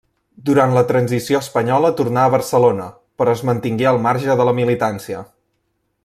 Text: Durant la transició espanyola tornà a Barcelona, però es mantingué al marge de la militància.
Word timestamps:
Durant 0.49 0.71
la 0.75 0.81
transició 0.91 1.41
espanyola 1.45 1.91
tornà 1.99 2.23
a 2.23 2.31
Barcelona, 2.37 2.87
però 3.21 3.35
es 3.39 3.47
mantingué 3.53 3.89
al 3.93 4.01
marge 4.09 4.39
de 4.41 4.49
la 4.51 4.59
militància. 4.61 5.21